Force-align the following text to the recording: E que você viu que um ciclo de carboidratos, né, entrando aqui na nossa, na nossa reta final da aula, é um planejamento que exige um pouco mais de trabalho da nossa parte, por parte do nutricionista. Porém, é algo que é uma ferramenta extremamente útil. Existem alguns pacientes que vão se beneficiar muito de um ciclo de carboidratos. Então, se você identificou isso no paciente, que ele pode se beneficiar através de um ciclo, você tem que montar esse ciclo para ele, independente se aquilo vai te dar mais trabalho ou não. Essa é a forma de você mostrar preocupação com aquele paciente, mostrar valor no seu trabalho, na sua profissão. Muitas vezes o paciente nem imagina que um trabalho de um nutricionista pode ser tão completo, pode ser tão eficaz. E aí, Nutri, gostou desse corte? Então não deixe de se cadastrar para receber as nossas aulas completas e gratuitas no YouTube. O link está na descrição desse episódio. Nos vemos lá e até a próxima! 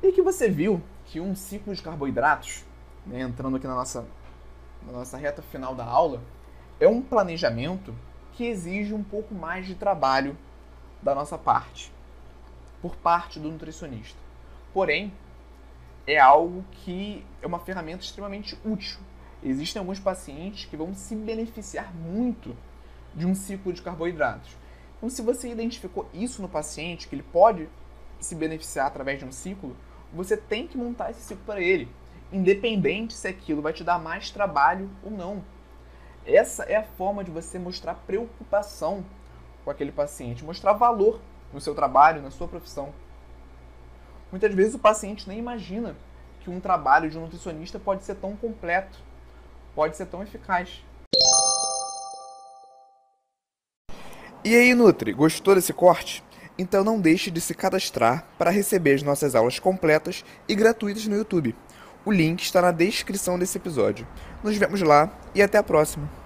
E 0.00 0.12
que 0.12 0.22
você 0.22 0.48
viu 0.48 0.80
que 1.06 1.20
um 1.20 1.34
ciclo 1.34 1.74
de 1.74 1.82
carboidratos, 1.82 2.64
né, 3.04 3.22
entrando 3.22 3.56
aqui 3.56 3.66
na 3.66 3.74
nossa, 3.74 4.06
na 4.86 4.92
nossa 4.92 5.16
reta 5.16 5.42
final 5.42 5.74
da 5.74 5.84
aula, 5.84 6.22
é 6.78 6.86
um 6.86 7.02
planejamento 7.02 7.92
que 8.34 8.44
exige 8.46 8.94
um 8.94 9.02
pouco 9.02 9.34
mais 9.34 9.66
de 9.66 9.74
trabalho 9.74 10.38
da 11.02 11.12
nossa 11.12 11.36
parte, 11.36 11.92
por 12.80 12.94
parte 12.94 13.40
do 13.40 13.50
nutricionista. 13.50 14.18
Porém, 14.72 15.12
é 16.06 16.20
algo 16.20 16.64
que 16.70 17.26
é 17.42 17.46
uma 17.48 17.58
ferramenta 17.58 18.04
extremamente 18.04 18.56
útil. 18.64 19.00
Existem 19.42 19.80
alguns 19.80 20.00
pacientes 20.00 20.64
que 20.64 20.76
vão 20.76 20.94
se 20.94 21.14
beneficiar 21.14 21.94
muito 21.94 22.56
de 23.14 23.26
um 23.26 23.34
ciclo 23.34 23.72
de 23.72 23.82
carboidratos. 23.82 24.56
Então, 24.96 25.08
se 25.08 25.22
você 25.22 25.48
identificou 25.48 26.08
isso 26.12 26.42
no 26.42 26.48
paciente, 26.48 27.06
que 27.06 27.14
ele 27.14 27.22
pode 27.22 27.68
se 28.18 28.34
beneficiar 28.34 28.86
através 28.86 29.18
de 29.18 29.24
um 29.24 29.32
ciclo, 29.32 29.76
você 30.12 30.36
tem 30.36 30.66
que 30.66 30.76
montar 30.76 31.10
esse 31.10 31.20
ciclo 31.20 31.44
para 31.44 31.60
ele, 31.60 31.88
independente 32.32 33.14
se 33.14 33.28
aquilo 33.28 33.62
vai 33.62 33.72
te 33.72 33.84
dar 33.84 33.98
mais 33.98 34.30
trabalho 34.30 34.90
ou 35.04 35.10
não. 35.10 35.44
Essa 36.26 36.64
é 36.64 36.76
a 36.76 36.82
forma 36.82 37.22
de 37.22 37.30
você 37.30 37.58
mostrar 37.58 37.94
preocupação 37.94 39.04
com 39.64 39.70
aquele 39.70 39.92
paciente, 39.92 40.44
mostrar 40.44 40.72
valor 40.72 41.20
no 41.52 41.60
seu 41.60 41.74
trabalho, 41.74 42.22
na 42.22 42.30
sua 42.30 42.48
profissão. 42.48 42.92
Muitas 44.30 44.52
vezes 44.52 44.74
o 44.74 44.78
paciente 44.78 45.28
nem 45.28 45.38
imagina 45.38 45.96
que 46.40 46.50
um 46.50 46.60
trabalho 46.60 47.08
de 47.08 47.16
um 47.16 47.22
nutricionista 47.22 47.78
pode 47.78 48.04
ser 48.04 48.16
tão 48.16 48.36
completo, 48.36 48.98
pode 49.78 49.96
ser 49.96 50.06
tão 50.06 50.24
eficaz. 50.24 50.82
E 54.44 54.56
aí, 54.56 54.74
Nutri, 54.74 55.12
gostou 55.12 55.54
desse 55.54 55.72
corte? 55.72 56.24
Então 56.58 56.82
não 56.82 57.00
deixe 57.00 57.30
de 57.30 57.40
se 57.40 57.54
cadastrar 57.54 58.26
para 58.36 58.50
receber 58.50 58.94
as 58.94 59.04
nossas 59.04 59.36
aulas 59.36 59.60
completas 59.60 60.24
e 60.48 60.56
gratuitas 60.56 61.06
no 61.06 61.14
YouTube. 61.14 61.54
O 62.04 62.10
link 62.10 62.42
está 62.42 62.60
na 62.60 62.72
descrição 62.72 63.38
desse 63.38 63.56
episódio. 63.56 64.04
Nos 64.42 64.56
vemos 64.56 64.82
lá 64.82 65.16
e 65.32 65.40
até 65.40 65.58
a 65.58 65.62
próxima! 65.62 66.17